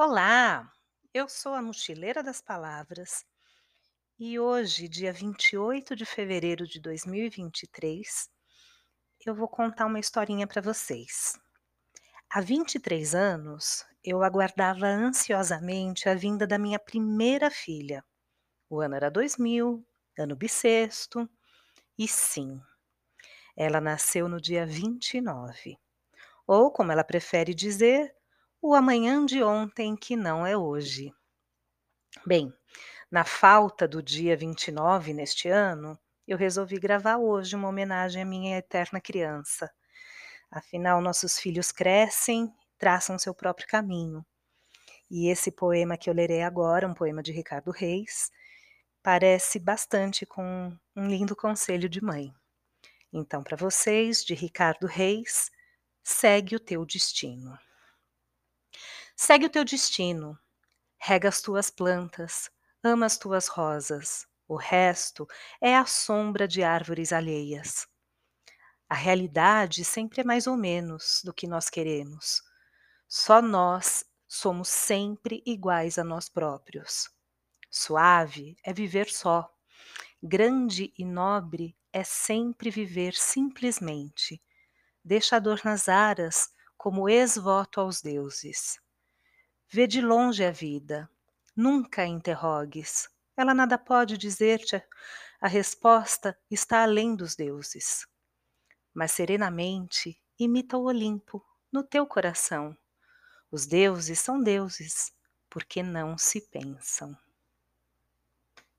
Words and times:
Olá, 0.00 0.72
eu 1.12 1.28
sou 1.28 1.54
a 1.54 1.60
Mochileira 1.60 2.22
das 2.22 2.40
Palavras 2.40 3.26
e 4.16 4.38
hoje, 4.38 4.86
dia 4.86 5.12
28 5.12 5.96
de 5.96 6.04
fevereiro 6.04 6.68
de 6.68 6.80
2023, 6.80 8.30
eu 9.26 9.34
vou 9.34 9.48
contar 9.48 9.86
uma 9.86 9.98
historinha 9.98 10.46
para 10.46 10.62
vocês. 10.62 11.36
Há 12.30 12.40
23 12.40 13.12
anos, 13.12 13.84
eu 14.04 14.22
aguardava 14.22 14.86
ansiosamente 14.86 16.08
a 16.08 16.14
vinda 16.14 16.46
da 16.46 16.60
minha 16.60 16.78
primeira 16.78 17.50
filha. 17.50 18.04
O 18.70 18.78
ano 18.78 18.94
era 18.94 19.10
2000, 19.10 19.84
ano 20.16 20.36
bissexto, 20.36 21.28
e 21.98 22.06
sim, 22.06 22.62
ela 23.56 23.80
nasceu 23.80 24.28
no 24.28 24.40
dia 24.40 24.64
29, 24.64 25.76
ou 26.46 26.70
como 26.70 26.92
ela 26.92 27.02
prefere 27.02 27.52
dizer, 27.52 28.14
o 28.60 28.74
amanhã 28.74 29.24
de 29.24 29.42
ontem 29.42 29.96
que 29.96 30.16
não 30.16 30.44
é 30.44 30.56
hoje. 30.56 31.12
Bem, 32.26 32.52
na 33.10 33.24
falta 33.24 33.86
do 33.86 34.02
dia 34.02 34.36
29 34.36 35.12
neste 35.12 35.48
ano, 35.48 35.98
eu 36.26 36.36
resolvi 36.36 36.78
gravar 36.78 37.18
hoje 37.18 37.54
uma 37.54 37.68
homenagem 37.68 38.22
à 38.22 38.24
minha 38.24 38.58
eterna 38.58 39.00
criança. 39.00 39.70
Afinal, 40.50 41.00
nossos 41.00 41.38
filhos 41.38 41.70
crescem, 41.70 42.52
traçam 42.76 43.18
seu 43.18 43.32
próprio 43.32 43.68
caminho. 43.68 44.26
E 45.10 45.30
esse 45.30 45.50
poema 45.50 45.96
que 45.96 46.10
eu 46.10 46.14
lerei 46.14 46.42
agora, 46.42 46.86
um 46.86 46.94
poema 46.94 47.22
de 47.22 47.32
Ricardo 47.32 47.70
Reis, 47.70 48.30
parece 49.02 49.58
bastante 49.58 50.26
com 50.26 50.76
um 50.96 51.06
lindo 51.06 51.36
conselho 51.36 51.88
de 51.88 52.02
mãe. 52.02 52.34
Então, 53.12 53.42
para 53.42 53.56
vocês, 53.56 54.22
de 54.24 54.34
Ricardo 54.34 54.86
Reis, 54.86 55.50
segue 56.02 56.56
o 56.56 56.60
teu 56.60 56.84
destino. 56.84 57.58
Segue 59.20 59.46
o 59.46 59.50
teu 59.50 59.64
destino, 59.64 60.38
rega 60.96 61.28
as 61.28 61.42
tuas 61.42 61.70
plantas, 61.70 62.48
ama 62.84 63.04
as 63.04 63.18
tuas 63.18 63.48
rosas, 63.48 64.28
o 64.46 64.54
resto 64.54 65.26
é 65.60 65.76
a 65.76 65.84
sombra 65.84 66.46
de 66.46 66.62
árvores 66.62 67.12
alheias. 67.12 67.88
A 68.88 68.94
realidade 68.94 69.84
sempre 69.84 70.20
é 70.20 70.24
mais 70.24 70.46
ou 70.46 70.56
menos 70.56 71.20
do 71.24 71.34
que 71.34 71.48
nós 71.48 71.68
queremos. 71.68 72.40
Só 73.08 73.42
nós 73.42 74.04
somos 74.28 74.68
sempre 74.68 75.42
iguais 75.44 75.98
a 75.98 76.04
nós 76.04 76.28
próprios. 76.28 77.10
Suave 77.68 78.56
é 78.62 78.72
viver 78.72 79.08
só. 79.08 79.52
Grande 80.22 80.92
e 80.96 81.04
nobre 81.04 81.76
é 81.92 82.04
sempre 82.04 82.70
viver 82.70 83.14
simplesmente. 83.14 84.40
Deixa 85.04 85.34
a 85.34 85.40
dor 85.40 85.60
nas 85.64 85.88
aras 85.88 86.50
como 86.76 87.08
ex-voto 87.08 87.80
aos 87.80 88.00
deuses. 88.00 88.78
Vê 89.70 89.86
de 89.86 90.00
longe 90.00 90.42
a 90.42 90.50
vida, 90.50 91.10
nunca 91.54 92.00
a 92.00 92.06
interrogues, 92.06 93.06
ela 93.36 93.52
nada 93.52 93.76
pode 93.76 94.16
dizer-te, 94.16 94.82
a 95.38 95.46
resposta 95.46 96.36
está 96.50 96.82
além 96.82 97.14
dos 97.14 97.36
deuses. 97.36 98.06
Mas 98.94 99.12
serenamente 99.12 100.18
imita 100.38 100.78
o 100.78 100.84
Olimpo 100.84 101.44
no 101.70 101.84
teu 101.84 102.06
coração. 102.06 102.74
Os 103.50 103.66
deuses 103.66 104.18
são 104.18 104.42
deuses, 104.42 105.12
porque 105.50 105.82
não 105.82 106.16
se 106.16 106.40
pensam. 106.40 107.14